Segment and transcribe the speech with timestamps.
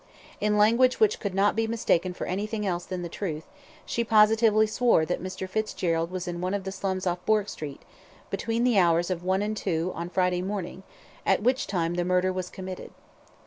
[0.39, 3.45] In language which could not be mistaken for anything else than the truth,
[3.85, 5.47] she positively swore that Mr.
[5.47, 7.83] Fitzgerald was in one of the slums off Bourke Street,
[8.31, 10.81] between the hours of one and two on Friday morning,
[11.23, 12.89] at which time the murder was committed.